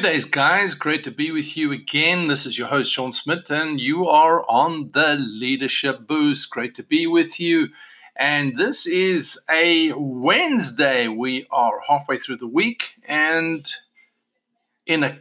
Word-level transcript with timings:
Good 0.00 0.12
days, 0.12 0.24
guys. 0.24 0.74
Great 0.74 1.04
to 1.04 1.10
be 1.10 1.30
with 1.30 1.58
you 1.58 1.72
again. 1.72 2.26
This 2.26 2.46
is 2.46 2.56
your 2.58 2.68
host, 2.68 2.90
Sean 2.90 3.12
Smith, 3.12 3.50
and 3.50 3.78
you 3.78 4.08
are 4.08 4.48
on 4.48 4.90
the 4.92 5.16
Leadership 5.16 6.06
Boost. 6.06 6.48
Great 6.48 6.74
to 6.76 6.82
be 6.82 7.06
with 7.06 7.38
you. 7.38 7.68
And 8.16 8.56
this 8.56 8.86
is 8.86 9.38
a 9.50 9.92
Wednesday. 9.92 11.06
We 11.06 11.46
are 11.50 11.82
halfway 11.86 12.16
through 12.16 12.38
the 12.38 12.46
week 12.46 12.94
and 13.06 13.70
in 14.86 15.04
a 15.04 15.18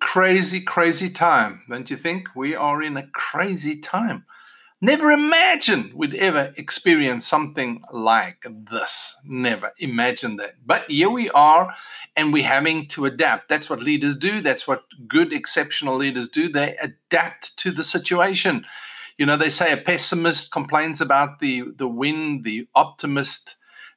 crazy, 0.00 0.60
crazy 0.60 1.08
time, 1.08 1.62
don't 1.68 1.88
you 1.88 1.96
think? 1.96 2.34
We 2.34 2.56
are 2.56 2.82
in 2.82 2.96
a 2.96 3.06
crazy 3.06 3.78
time. 3.78 4.26
Never 4.82 5.10
imagined 5.10 5.94
we'd 5.94 6.14
ever 6.14 6.52
experience 6.58 7.26
something 7.26 7.82
like 7.92 8.44
this. 8.70 9.16
Never 9.24 9.72
imagined 9.78 10.38
that. 10.38 10.56
But 10.66 10.82
here 10.82 11.08
we 11.08 11.30
are, 11.30 11.74
and 12.14 12.30
we're 12.30 12.44
having 12.44 12.86
to 12.88 13.06
adapt. 13.06 13.48
That's 13.48 13.70
what 13.70 13.82
leaders 13.82 14.14
do. 14.14 14.42
That's 14.42 14.68
what 14.68 14.84
good, 15.08 15.32
exceptional 15.32 15.96
leaders 15.96 16.28
do. 16.28 16.48
They 16.50 16.76
adapt 16.76 17.56
to 17.58 17.70
the 17.70 17.84
situation. 17.84 18.66
You 19.16 19.24
know, 19.24 19.38
they 19.38 19.48
say 19.48 19.72
a 19.72 19.78
pessimist 19.78 20.52
complains 20.52 21.00
about 21.00 21.40
the, 21.40 21.62
the 21.76 21.88
wind, 21.88 22.44
the 22.44 22.68
optimist 22.74 23.56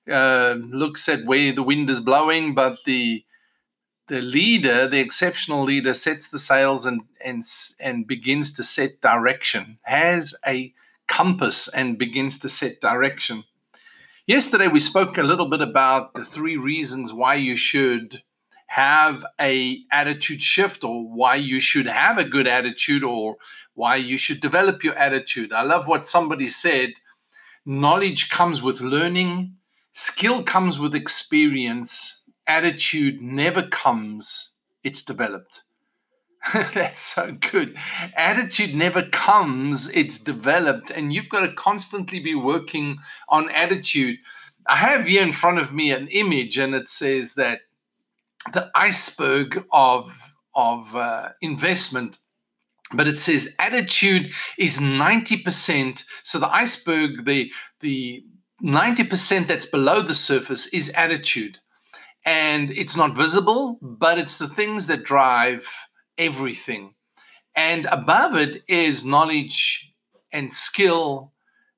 uh, 0.09 0.55
looks 0.59 1.09
at 1.09 1.25
where 1.25 1.51
the 1.51 1.63
wind 1.63 1.89
is 1.89 1.99
blowing, 1.99 2.55
but 2.55 2.79
the 2.85 3.23
the 4.09 4.21
leader, 4.21 4.87
the 4.87 4.99
exceptional 4.99 5.63
leader, 5.63 5.93
sets 5.93 6.27
the 6.27 6.39
sails 6.39 6.85
and 6.85 7.01
and 7.23 7.43
and 7.79 8.07
begins 8.07 8.51
to 8.53 8.63
set 8.63 9.01
direction, 9.01 9.77
has 9.83 10.35
a 10.45 10.73
compass 11.07 11.67
and 11.69 11.97
begins 11.97 12.39
to 12.39 12.49
set 12.49 12.81
direction. 12.81 13.43
Yesterday 14.27 14.67
we 14.67 14.79
spoke 14.79 15.17
a 15.17 15.23
little 15.23 15.47
bit 15.47 15.61
about 15.61 16.13
the 16.13 16.25
three 16.25 16.57
reasons 16.57 17.13
why 17.13 17.35
you 17.35 17.55
should 17.55 18.21
have 18.67 19.25
a 19.41 19.79
attitude 19.91 20.41
shift 20.41 20.83
or 20.83 21.03
why 21.03 21.35
you 21.35 21.59
should 21.59 21.87
have 21.87 22.19
a 22.19 22.23
good 22.23 22.45
attitude 22.45 23.03
or 23.03 23.37
why 23.73 23.95
you 23.95 24.17
should 24.17 24.39
develop 24.39 24.83
your 24.83 24.93
attitude. 24.93 25.51
I 25.51 25.63
love 25.63 25.87
what 25.87 26.05
somebody 26.05 26.49
said, 26.49 26.91
knowledge 27.65 28.29
comes 28.29 28.61
with 28.61 28.81
learning, 28.81 29.55
skill 29.91 30.43
comes 30.43 30.77
with 30.77 30.93
experience, 30.93 32.18
attitude 32.49 33.21
never 33.21 33.61
comes, 33.61 34.55
it's 34.83 35.03
developed. 35.03 35.61
That's 36.73 36.99
so 36.99 37.31
good. 37.31 37.77
Attitude 38.15 38.73
never 38.73 39.03
comes, 39.03 39.87
it's 39.89 40.17
developed, 40.17 40.89
and 40.89 41.13
you've 41.13 41.29
got 41.29 41.45
to 41.45 41.53
constantly 41.53 42.19
be 42.19 42.33
working 42.33 42.97
on 43.29 43.51
attitude. 43.51 44.17
I 44.67 44.77
have 44.77 45.07
here 45.07 45.21
in 45.21 45.31
front 45.31 45.59
of 45.59 45.71
me 45.71 45.91
an 45.91 46.07
image, 46.07 46.57
and 46.57 46.73
it 46.73 46.87
says 46.87 47.35
that 47.35 47.59
the 48.51 48.71
iceberg 48.73 49.63
of, 49.71 50.11
of 50.55 50.95
uh, 50.95 51.29
investment 51.41 52.17
but 52.91 53.07
it 53.07 53.19
says 53.19 53.55
attitude 53.59 54.31
is 54.57 54.79
90% 54.79 56.03
so 56.23 56.39
the 56.39 56.51
iceberg 56.51 57.23
the 57.25 57.51
the 57.81 58.23
90% 58.63 59.45
that's 59.45 59.67
below 59.67 60.01
the 60.01 60.15
surface 60.15 60.65
is 60.67 60.89
attitude 60.95 61.59
and 62.25 62.71
it's 62.71 62.95
not 62.95 63.15
visible, 63.15 63.79
but 63.81 64.17
it's 64.17 64.37
the 64.37 64.47
things 64.47 64.87
that 64.87 65.03
drive 65.03 65.67
everything. 66.17 66.93
And 67.55 67.85
above 67.87 68.35
it 68.35 68.63
is 68.67 69.03
knowledge 69.03 69.93
and 70.31 70.51
skill, 70.51 71.33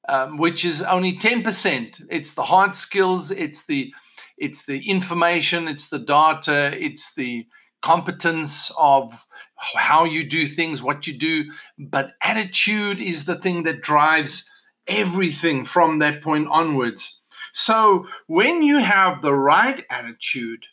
um, 0.09 0.37
which 0.37 0.65
is 0.65 0.81
only 0.81 1.17
10%. 1.17 2.01
It's 2.09 2.33
the 2.33 2.43
hard 2.43 2.73
skills, 2.73 3.31
it's 3.31 3.65
the 3.65 3.93
it's 4.37 4.65
the 4.65 4.89
information, 4.89 5.67
it's 5.67 5.89
the 5.89 5.99
data, 5.99 6.75
it's 6.75 7.13
the 7.13 7.45
competence 7.83 8.71
of 8.77 9.25
how 9.55 10.03
you 10.03 10.23
do 10.23 10.47
things, 10.47 10.81
what 10.81 11.05
you 11.05 11.17
do. 11.17 11.45
But 11.77 12.13
attitude 12.21 12.99
is 12.99 13.25
the 13.25 13.35
thing 13.35 13.63
that 13.63 13.81
drives 13.81 14.49
everything 14.87 15.63
from 15.63 15.99
that 15.99 16.23
point 16.23 16.47
onwards. 16.49 17.20
So 17.53 18.07
when 18.27 18.63
you 18.63 18.79
have 18.79 19.21
the 19.21 19.33
right 19.33 19.83
attitude, 19.89 20.65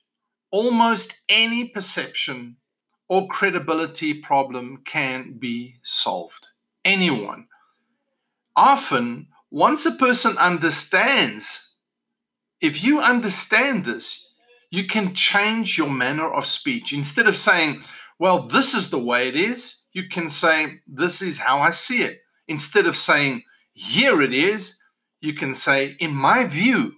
almost 0.51 1.19
any 1.29 1.69
perception 1.69 2.57
or 3.09 3.29
credibility 3.29 4.15
problem 4.15 4.83
can 4.85 5.39
be 5.39 5.77
solved. 5.83 6.47
Anyone. 6.85 7.47
Often, 8.55 9.29
once 9.51 9.87
a 9.87 9.93
person 9.93 10.37
understands, 10.37 11.75
if 12.61 12.83
you 12.83 13.01
understand 13.01 13.85
this, 13.85 14.27
you 14.71 14.87
can 14.87 15.15
change 15.15 15.79
your 15.79 15.91
manner 15.91 16.31
of 16.31 16.47
speech. 16.47 16.93
Instead 16.93 17.27
of 17.27 17.37
saying, 17.37 17.83
well, 18.19 18.47
this 18.47 18.75
is 18.75 18.91
the 18.91 18.99
way 18.99 19.29
it 19.29 19.37
is, 19.37 19.83
you 19.93 20.09
can 20.09 20.29
say, 20.29 20.81
this 20.87 21.23
is 21.23 21.39
how 21.39 21.61
I 21.61 21.71
see 21.71 22.03
it. 22.03 22.19
Instead 22.47 22.87
of 22.87 22.97
saying, 22.97 23.43
here 23.73 24.21
it 24.21 24.35
is, 24.35 24.78
you 25.21 25.35
can 25.35 25.55
say, 25.55 25.97
in 26.01 26.13
my 26.15 26.45
view, 26.45 26.95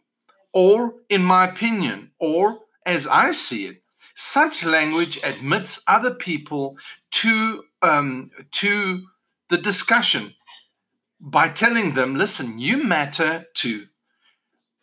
or 0.52 0.94
in 1.08 1.22
my 1.22 1.48
opinion, 1.48 2.10
or 2.18 2.60
as 2.86 3.06
I 3.06 3.30
see 3.30 3.66
it. 3.66 3.82
Such 4.14 4.64
language 4.64 5.18
admits 5.22 5.82
other 5.86 6.14
people 6.14 6.76
to, 7.12 7.64
um, 7.82 8.30
to 8.52 9.02
the 9.48 9.58
discussion 9.58 10.34
by 11.20 11.48
telling 11.48 11.94
them, 11.94 12.16
listen, 12.16 12.58
you 12.58 12.82
matter 12.82 13.46
too. 13.54 13.86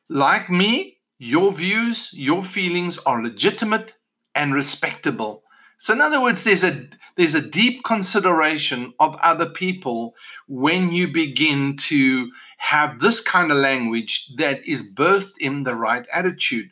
Like 0.10 0.50
me, 0.50 0.98
your 1.20 1.52
views, 1.52 2.10
your 2.14 2.44
feelings 2.44 2.98
are 3.00 3.22
legitimate 3.22 3.96
and 4.36 4.54
respectable. 4.54 5.44
So 5.78 5.94
in 5.94 6.02
other 6.02 6.22
words, 6.22 6.44
there's 6.44 6.64
a 6.64 6.88
there's 7.18 7.36
a 7.36 7.42
deep 7.42 7.84
consideration 7.84 8.94
of 9.00 9.16
other 9.18 9.50
people 9.50 10.14
when 10.48 10.92
you 10.92 11.08
begin 11.12 11.76
to 11.76 12.32
have 12.58 13.00
this 13.00 13.20
kind 13.20 13.52
of 13.52 13.58
language 13.58 14.32
that 14.38 14.64
is 14.68 14.94
birthed 14.94 15.38
in 15.40 15.64
the 15.64 15.76
right 15.76 16.06
attitude. 16.14 16.70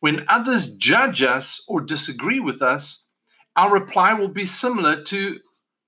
When 0.00 0.24
others 0.28 0.76
judge 0.76 1.22
us 1.22 1.64
or 1.68 1.82
disagree 1.82 2.40
with 2.40 2.62
us, 2.62 3.06
our 3.54 3.70
reply 3.70 4.14
will 4.14 4.28
be 4.28 4.46
similar 4.46 5.02
to 5.04 5.38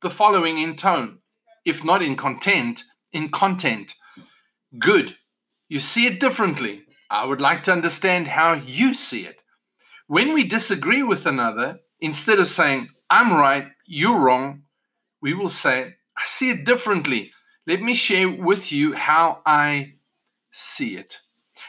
the 0.03 0.11
following 0.11 0.59
in 0.59 0.77
tone, 0.77 1.19
if 1.65 1.83
not 1.83 2.03
in 2.03 2.15
content, 2.15 2.85
in 3.13 3.31
content. 3.31 3.95
Good. 4.79 5.17
You 5.69 5.81
see 5.81 6.07
it 6.07 6.21
differently. 6.21 6.83
I 7.11 7.25
would 7.25 7.41
like 7.41 7.63
to 7.65 7.73
understand 7.73 8.29
how 8.29 8.55
you 8.55 8.93
see 8.93 9.25
it. 9.25 9.43
When 10.09 10.35
we 10.35 10.45
disagree 10.45 11.03
with 11.03 11.27
another, 11.27 11.79
instead 12.01 12.39
of 12.39 12.49
saying, 12.49 12.89
I'm 13.11 13.33
right, 13.33 13.65
you're 13.87 14.19
wrong, 14.19 14.65
we 15.23 15.35
will 15.35 15.49
say, 15.49 15.95
I 16.17 16.23
see 16.25 16.51
it 16.51 16.65
differently. 16.65 17.33
Let 17.67 17.81
me 17.81 17.95
share 17.95 18.31
with 18.31 18.73
you 18.73 18.93
how 18.93 19.41
I 19.47 19.95
see 20.51 20.97
it. 20.97 21.19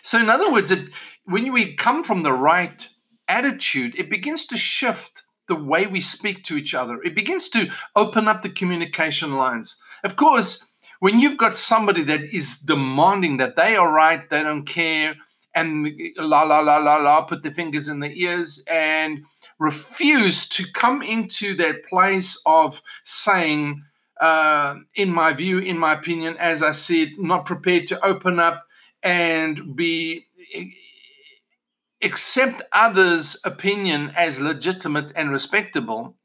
So, 0.03 0.19
in 0.19 0.29
other 0.29 0.51
words, 0.51 0.71
it, 0.71 0.89
when 1.25 1.51
we 1.51 1.75
come 1.75 2.03
from 2.03 2.23
the 2.23 2.33
right 2.33 2.87
attitude, 3.27 3.97
it 3.97 4.09
begins 4.09 4.45
to 4.47 4.57
shift 4.57 5.23
the 5.47 5.55
way 5.55 5.87
we 5.87 6.01
speak 6.01 6.43
to 6.45 6.57
each 6.57 6.73
other. 6.73 7.01
It 7.03 7.15
begins 7.15 7.49
to 7.49 7.69
open 7.95 8.27
up 8.27 8.41
the 8.41 8.49
communication 8.49 9.35
lines. 9.35 9.77
Of 10.03 10.15
course, 10.15 10.73
when 10.99 11.19
you've 11.19 11.37
got 11.37 11.55
somebody 11.55 12.03
that 12.03 12.21
is 12.21 12.59
demanding 12.59 13.37
that 13.37 13.55
they 13.55 13.75
are 13.75 13.91
right, 13.91 14.29
they 14.29 14.43
don't 14.43 14.65
care, 14.65 15.15
and 15.55 15.87
la 16.17 16.43
la 16.43 16.59
la 16.59 16.77
la 16.77 16.97
la, 16.97 17.25
put 17.25 17.43
their 17.43 17.51
fingers 17.51 17.89
in 17.89 17.99
their 17.99 18.11
ears 18.11 18.63
and 18.69 19.23
refuse 19.59 20.47
to 20.49 20.71
come 20.71 21.01
into 21.01 21.55
that 21.55 21.85
place 21.85 22.41
of 22.45 22.81
saying, 23.03 23.83
uh, 24.21 24.75
in 24.95 25.09
my 25.09 25.33
view, 25.33 25.59
in 25.59 25.77
my 25.77 25.93
opinion, 25.93 26.35
as 26.39 26.63
I 26.63 26.71
said, 26.71 27.09
not 27.17 27.45
prepared 27.45 27.87
to 27.87 28.05
open 28.05 28.39
up 28.39 28.65
and 29.03 29.75
be 29.75 30.25
accept 32.01 32.63
others' 32.71 33.37
opinion 33.43 34.11
as 34.15 34.39
legitimate 34.39 35.11
and 35.15 35.31
respectable, 35.31 36.15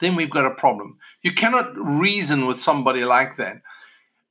then 0.00 0.16
we've 0.16 0.30
got 0.30 0.46
a 0.46 0.54
problem. 0.54 0.98
You 1.22 1.32
cannot 1.32 1.76
reason 1.76 2.46
with 2.46 2.60
somebody 2.60 3.04
like 3.04 3.36
that. 3.36 3.62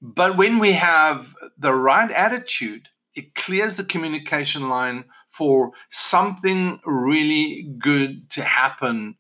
But 0.02 0.38
when 0.38 0.60
we 0.60 0.74
have 0.74 1.34
the 1.58 1.74
right 1.74 2.12
attitude, 2.12 2.88
it 3.16 3.34
clears 3.34 3.76
the 3.76 3.84
communication 3.84 4.70
line 4.70 5.06
for 5.30 5.72
something 5.90 6.80
really 6.86 7.76
good 7.80 8.30
to 8.32 8.44
happen 8.44 9.16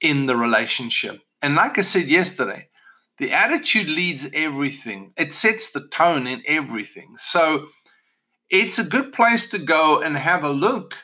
in 0.00 0.26
the 0.26 0.36
relationship. 0.36 1.20
And 1.42 1.54
like 1.54 1.78
I 1.78 1.82
said 1.82 2.06
yesterday, 2.06 2.68
the 3.18 3.32
attitude 3.32 3.88
leads 3.88 4.28
everything, 4.32 5.12
it 5.16 5.32
sets 5.32 5.72
the 5.72 5.86
tone 5.88 6.26
in 6.26 6.42
everything. 6.46 7.14
So 7.18 7.66
it's 8.48 8.78
a 8.78 8.84
good 8.84 9.12
place 9.12 9.50
to 9.50 9.58
go 9.58 10.00
and 10.00 10.16
have 10.16 10.42
a 10.42 10.50
look 10.50 10.94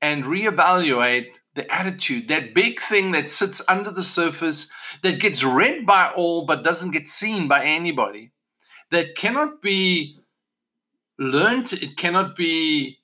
and 0.00 0.24
reevaluate 0.24 1.28
the 1.54 1.72
attitude, 1.72 2.28
that 2.28 2.54
big 2.54 2.80
thing 2.80 3.12
that 3.12 3.30
sits 3.30 3.62
under 3.68 3.90
the 3.90 4.02
surface, 4.02 4.70
that 5.02 5.20
gets 5.20 5.42
read 5.42 5.86
by 5.86 6.12
all 6.14 6.46
but 6.46 6.64
doesn't 6.64 6.90
get 6.90 7.08
seen 7.08 7.48
by 7.48 7.64
anybody, 7.64 8.32
that 8.90 9.14
cannot 9.16 9.62
be 9.62 10.18
learned, 11.18 11.72
it 11.72 11.96
cannot 11.96 12.36
be 12.36 12.98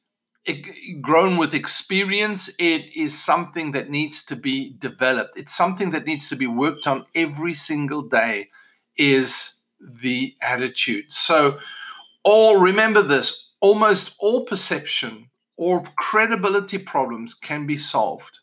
grown 1.01 1.37
with 1.37 1.55
experience. 1.55 2.49
It 2.59 2.95
is 2.97 3.19
something 3.19 3.73
that 3.73 3.91
needs 3.91 4.25
to 4.25 4.37
be 4.37 4.75
developed. 4.79 5.37
It's 5.37 5.55
something 5.55 5.91
that 5.91 6.07
needs 6.07 6.29
to 6.29 6.37
be 6.37 6.47
worked 6.47 6.87
on 6.87 7.07
every 7.15 7.55
single 7.55 8.03
day, 8.03 8.49
is 8.97 9.55
the 10.03 10.35
attitude. 10.43 11.07
So, 11.13 11.59
all 12.25 12.59
remember 12.59 13.03
this 13.03 13.53
almost 13.61 14.17
all 14.21 14.45
perception 14.45 15.31
or 15.57 15.83
credibility 15.97 16.79
problems 16.79 17.35
can 17.35 17.67
be 17.67 17.77
solved 17.77 18.39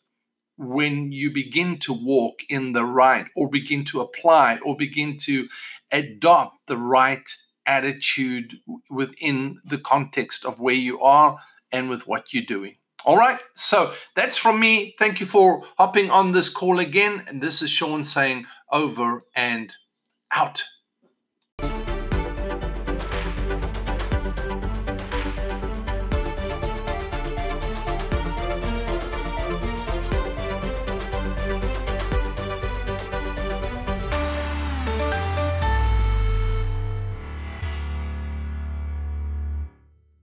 when 0.57 1.11
you 1.11 1.31
begin 1.31 1.77
to 1.77 1.93
walk 1.93 2.41
in 2.49 2.73
the 2.73 2.85
right 2.85 3.27
or 3.35 3.49
begin 3.49 3.85
to 3.85 4.01
apply 4.01 4.57
or 4.63 4.75
begin 4.75 5.17
to 5.17 5.47
adopt 5.91 6.55
the 6.67 6.77
right 6.77 7.29
attitude 7.65 8.55
within 8.89 9.59
the 9.65 9.77
context 9.77 10.45
of 10.45 10.59
where 10.59 10.73
you 10.75 10.99
are 11.01 11.37
and 11.71 11.89
with 11.89 12.07
what 12.07 12.33
you're 12.33 12.43
doing. 12.43 12.75
All 13.05 13.17
right, 13.17 13.39
so 13.53 13.93
that's 14.15 14.37
from 14.37 14.59
me. 14.59 14.95
Thank 14.99 15.19
you 15.19 15.25
for 15.25 15.63
hopping 15.77 16.09
on 16.09 16.31
this 16.31 16.49
call 16.49 16.79
again. 16.79 17.23
And 17.27 17.41
this 17.41 17.61
is 17.61 17.69
Sean 17.69 18.03
saying 18.03 18.45
over 18.71 19.21
and 19.35 19.73
out. 20.31 20.63